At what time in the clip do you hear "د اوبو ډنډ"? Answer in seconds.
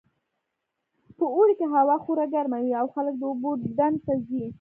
3.17-3.97